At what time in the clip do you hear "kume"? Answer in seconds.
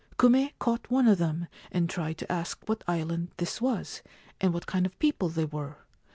0.17-0.51